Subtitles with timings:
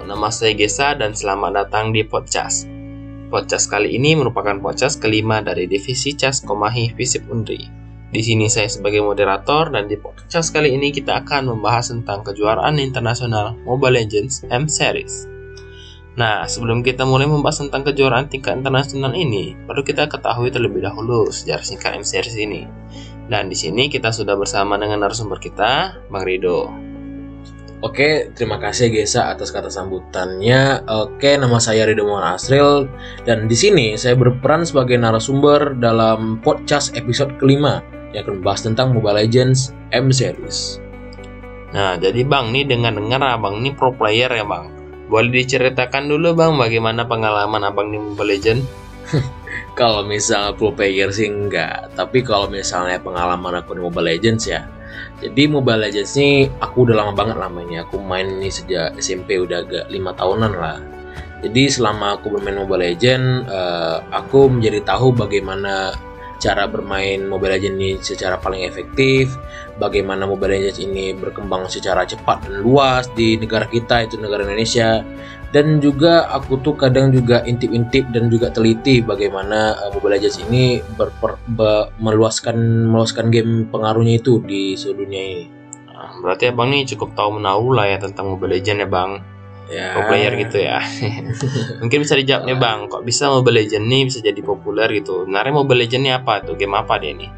[0.00, 2.64] Nama saya Gesa dan selamat datang di Podcast.
[3.28, 7.68] Podcast kali ini merupakan podcast kelima dari divisi Cas Komahi Visip Undri.
[8.08, 12.80] Di sini saya sebagai moderator dan di podcast kali ini kita akan membahas tentang kejuaraan
[12.80, 15.28] internasional Mobile Legends M Series.
[16.16, 21.28] Nah, sebelum kita mulai membahas tentang kejuaraan tingkat internasional ini, perlu kita ketahui terlebih dahulu
[21.28, 22.64] sejarah singkat M Series ini.
[23.28, 26.79] Dan di sini kita sudah bersama dengan narasumber kita, Bang Rido.
[27.80, 30.84] Oke, terima kasih Gesa atas kata sambutannya.
[30.84, 32.84] Oke, nama saya Ridho Muhammad Asril
[33.24, 37.80] dan di sini saya berperan sebagai narasumber dalam podcast episode kelima
[38.12, 40.76] yang akan membahas tentang Mobile Legends M Series.
[41.72, 44.68] Nah, jadi Bang, nih dengan dengar Abang ini pro player ya Bang.
[45.08, 48.68] Boleh diceritakan dulu Bang bagaimana pengalaman Abang di Mobile Legends?
[49.78, 54.66] kalau misalnya pro player sih enggak, tapi kalau misalnya pengalaman aku di Mobile Legends ya,
[55.20, 57.84] jadi Mobile Legends ini aku udah lama banget lamanya.
[57.84, 60.80] Aku main ini sejak SMP udah agak lima tahunan lah.
[61.40, 65.96] Jadi selama aku bermain Mobile Legends, uh, aku menjadi tahu bagaimana
[66.40, 69.36] cara bermain Mobile Legends ini secara paling efektif,
[69.76, 75.04] bagaimana Mobile Legends ini berkembang secara cepat dan luas di negara kita itu negara Indonesia,
[75.50, 80.78] dan juga aku tuh kadang juga intip-intip dan juga teliti bagaimana uh, Mobile Legends ini
[80.94, 85.46] berper, be, meluaskan meluaskan game pengaruhnya itu di seluruh dunia ini.
[85.90, 89.12] Nah, berarti abang nih cukup tahu menahu lah ya tentang Mobile Legends ya bang.
[89.70, 89.94] Ya.
[89.94, 90.82] Pro player gitu ya.
[91.82, 95.26] Mungkin bisa dijawab nih bang, kok bisa Mobile Legends nih bisa jadi populer gitu?
[95.26, 96.54] Sebenarnya Mobile Legends ini apa tuh?
[96.54, 97.30] Game apa dia nih?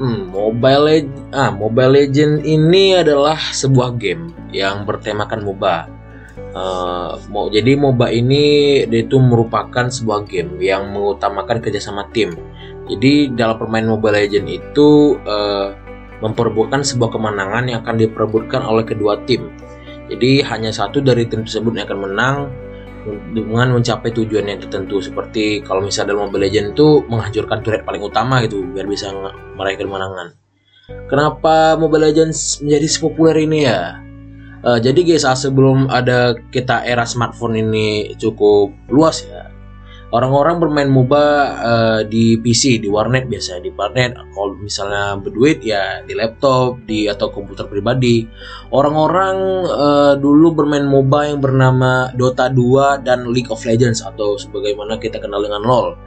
[0.00, 5.93] Hmm, Mobile Legend ah Mobile Legend ini adalah sebuah game yang bertemakan MOBA
[6.54, 8.44] Uh, mau jadi MOBA ini
[8.86, 12.30] dia itu merupakan sebuah game yang mengutamakan kerjasama tim.
[12.86, 15.74] Jadi dalam permainan Mobile Legend itu uh,
[16.22, 19.50] memperebutkan sebuah kemenangan yang akan diperebutkan oleh kedua tim.
[20.06, 22.36] Jadi hanya satu dari tim tersebut yang akan menang
[23.34, 28.00] dengan mencapai tujuan yang tertentu seperti kalau misalnya dalam Mobile Legend itu menghancurkan turret paling
[28.00, 29.10] utama gitu biar bisa
[29.58, 30.38] meraih kemenangan.
[31.08, 34.03] Kenapa Mobile Legends menjadi sepopuler ini ya?
[34.64, 39.52] Uh, jadi guys, sebelum ada kita era smartphone ini cukup luas ya,
[40.14, 41.26] orang-orang bermain MOBA
[41.58, 44.14] uh, di PC, di warnet biasa, di warnet.
[44.14, 48.24] Kalau misalnya berduit ya di laptop, di atau komputer pribadi.
[48.70, 49.36] Orang-orang
[49.68, 55.18] uh, dulu bermain MOBA yang bernama Dota 2 dan League of Legends atau sebagaimana kita
[55.18, 55.98] kenal dengan LoL.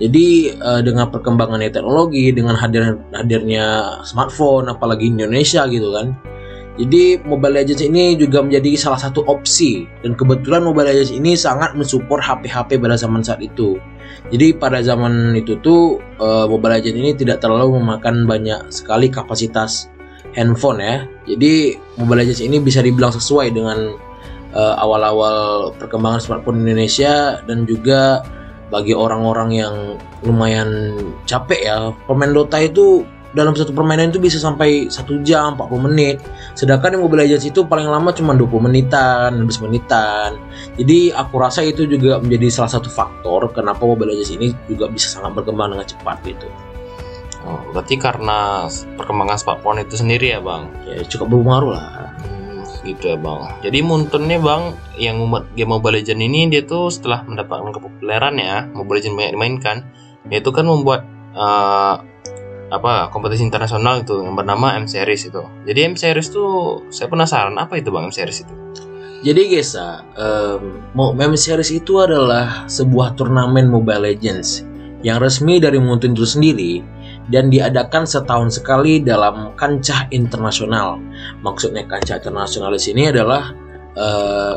[0.00, 6.16] Jadi uh, dengan perkembangan teknologi, dengan hadir hadirnya smartphone, apalagi Indonesia gitu kan,
[6.78, 11.74] jadi Mobile Legends ini juga menjadi salah satu opsi dan kebetulan Mobile Legends ini sangat
[11.74, 13.80] mensupport HP-HP pada zaman saat itu.
[14.30, 19.90] Jadi pada zaman itu tuh uh, Mobile Legends ini tidak terlalu memakan banyak sekali kapasitas
[20.38, 20.96] handphone ya.
[21.26, 23.98] Jadi Mobile Legends ini bisa dibilang sesuai dengan
[24.54, 28.22] uh, awal-awal perkembangan smartphone Indonesia dan juga
[28.70, 29.74] bagi orang-orang yang
[30.22, 30.94] lumayan
[31.26, 31.90] capek ya.
[32.06, 36.16] Pemain Dota itu dalam satu permainan itu bisa sampai satu jam 40 menit.
[36.58, 40.34] Sedangkan yang Mobile Legends itu paling lama cuma 20 menitan 15 menitan.
[40.74, 45.18] Jadi aku rasa itu juga menjadi salah satu faktor kenapa Mobile Legends ini juga bisa
[45.18, 46.48] sangat berkembang dengan cepat gitu.
[47.40, 48.68] Oh, berarti karena
[49.00, 50.68] perkembangan smartphone itu sendiri ya bang?
[50.84, 52.12] Ya cukup berpengaruh lah.
[52.20, 53.40] Hmm, gitu ya bang.
[53.64, 54.62] Jadi Muntun nih bang
[55.00, 55.16] yang
[55.56, 59.76] game Mobile Legends ini dia tuh setelah mendapatkan kepopuleran ya Mobile Legends banyak dimainkan
[60.28, 62.04] dia itu kan membuat uh,
[62.70, 65.42] apa kompetisi internasional itu yang bernama M Series itu.
[65.66, 66.46] Jadi M Series itu
[66.88, 68.54] saya penasaran apa itu bang M Series itu?
[69.20, 70.80] Jadi Gesa, um,
[71.18, 74.64] M Series itu adalah sebuah turnamen Mobile Legends
[75.04, 76.80] yang resmi dari Muntun itu sendiri
[77.28, 80.96] dan diadakan setahun sekali dalam kancah internasional.
[81.44, 83.52] Maksudnya kancah internasional di sini adalah
[83.98, 84.56] uh,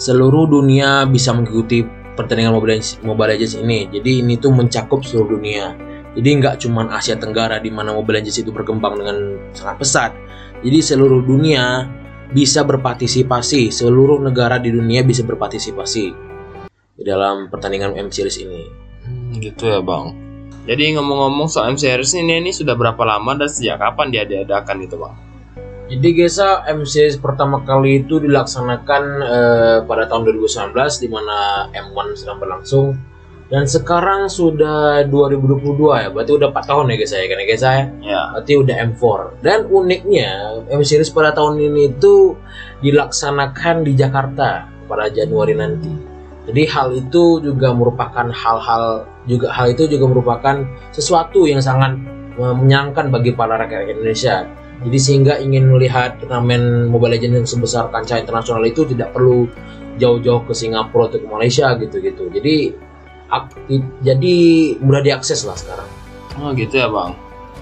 [0.00, 1.84] seluruh dunia bisa mengikuti
[2.16, 3.84] pertandingan Mobile Legends ini.
[3.92, 8.42] Jadi ini tuh mencakup seluruh dunia jadi nggak cuma Asia Tenggara di mana Mobile Legends
[8.42, 10.10] itu berkembang dengan sangat pesat.
[10.60, 11.86] Jadi seluruh dunia
[12.34, 16.04] bisa berpartisipasi, seluruh negara di dunia bisa berpartisipasi
[16.98, 18.66] di dalam pertandingan M Series ini.
[19.06, 20.10] Hmm, gitu ya bang.
[20.66, 24.82] Jadi ngomong-ngomong soal M Series ini, ini sudah berapa lama dan sejak kapan dia diadakan
[24.82, 25.14] gitu bang?
[25.90, 32.18] Jadi Gesa M Series pertama kali itu dilaksanakan eh, pada tahun 2019 di mana M1
[32.18, 33.09] sedang berlangsung
[33.50, 37.64] dan sekarang sudah 2022 ya, berarti udah 4 tahun ya guys ya, kan ya guys
[37.66, 37.74] ya.
[37.98, 38.22] Ya.
[38.30, 39.04] Berarti udah M4.
[39.42, 40.30] Dan uniknya
[40.70, 42.38] M Series pada tahun ini itu
[42.78, 45.90] dilaksanakan di Jakarta pada Januari nanti.
[46.46, 50.62] Jadi hal itu juga merupakan hal-hal juga hal itu juga merupakan
[50.94, 51.98] sesuatu yang sangat
[52.38, 54.46] menyenangkan bagi para rakyat Indonesia.
[54.80, 59.50] Jadi sehingga ingin melihat turnamen Mobile Legends yang sebesar kancah internasional itu tidak perlu
[59.98, 62.32] jauh-jauh ke Singapura atau ke Malaysia gitu-gitu.
[62.32, 62.88] Jadi
[64.02, 64.36] jadi
[64.82, 65.88] mudah diakses lah sekarang.
[66.42, 67.14] Oh gitu ya bang.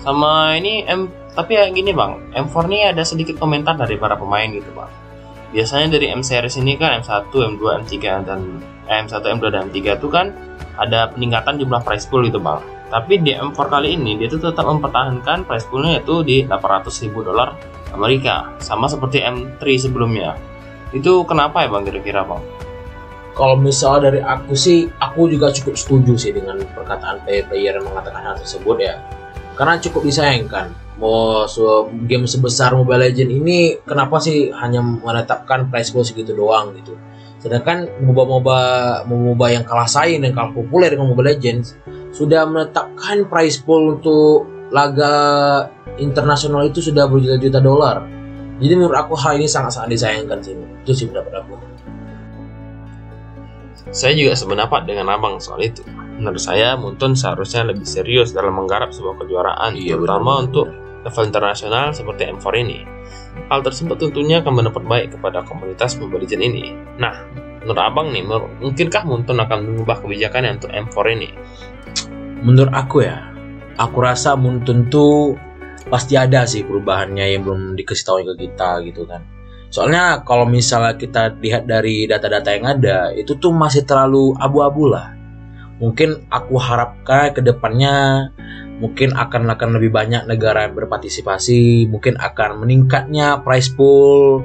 [0.00, 4.50] Sama ini M tapi ya gini bang, M4 ini ada sedikit komentar dari para pemain
[4.50, 4.90] gitu bang.
[5.54, 7.94] Biasanya dari M series ini kan M1, M2, M3
[8.26, 8.40] dan
[8.90, 10.34] eh, M1, M2 dan M3 itu kan
[10.78, 12.58] ada peningkatan jumlah price pool gitu bang.
[12.90, 17.22] Tapi di M4 kali ini dia tuh tetap mempertahankan price poolnya itu di 800 ribu
[17.22, 17.54] dolar
[17.94, 20.34] Amerika, sama seperti M3 sebelumnya.
[20.90, 22.42] Itu kenapa ya bang kira-kira bang?
[23.34, 28.20] Kalau misalnya dari aku sih, aku juga cukup setuju sih dengan perkataan player-player yang mengatakan
[28.26, 28.98] hal tersebut ya.
[29.54, 30.66] Karena cukup disayangkan.
[31.00, 31.48] Mau
[32.04, 36.92] game sebesar Mobile Legend ini kenapa sih hanya menetapkan price pool segitu doang gitu.
[37.40, 38.60] Sedangkan MOBA-MOBA
[39.08, 41.72] MOBA yang kalah saing dan kalah populer dengan Mobile Legends
[42.12, 45.14] sudah menetapkan price pool untuk laga
[45.96, 48.04] internasional itu sudah berjuta-juta dolar.
[48.60, 50.52] Jadi menurut aku hal ini sangat-sangat disayangkan sih.
[50.84, 51.69] Itu sih pendapat aku.
[53.90, 55.82] Saya juga sependapat dengan abang soal itu.
[56.20, 60.46] Menurut saya, Muntun seharusnya lebih serius dalam menggarap sebuah kejuaraan, iya, terutama benar.
[60.46, 60.66] untuk
[61.00, 62.78] level internasional seperti M4 ini.
[63.48, 66.64] Hal tersebut tentunya akan berdampak baik kepada komunitas Mobile Legends ini.
[67.00, 67.24] Nah,
[67.64, 68.22] menurut abang nih,
[68.60, 71.30] mungkinkah Muntun akan mengubah kebijakannya untuk M4 ini?
[72.44, 73.32] Menurut aku ya,
[73.80, 75.34] aku rasa Muntun tuh
[75.88, 79.39] pasti ada sih perubahannya yang belum dikasih tahu ke kita gitu kan.
[79.70, 85.14] Soalnya kalau misalnya kita lihat dari data-data yang ada, itu tuh masih terlalu abu-abu lah.
[85.78, 88.28] Mungkin aku harapkan ke depannya
[88.80, 94.42] mungkin akan akan lebih banyak negara yang berpartisipasi, mungkin akan meningkatnya price pool.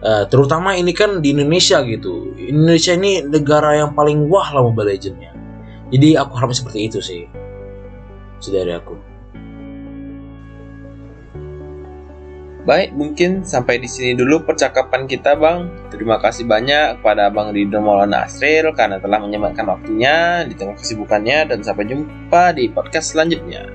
[0.00, 2.34] Uh, terutama ini kan di Indonesia gitu.
[2.36, 5.32] Indonesia ini negara yang paling wah lah Mobile Legendnya.
[5.92, 7.22] Jadi aku harap seperti itu sih.
[8.42, 9.05] Sudah aku.
[12.66, 15.70] Baik, mungkin sampai di sini dulu percakapan kita, Bang.
[15.86, 21.46] Terima kasih banyak kepada Bang Ridho Maulana Asril karena telah menyempatkan waktunya di tengah kesibukannya
[21.46, 23.70] dan sampai jumpa di podcast selanjutnya.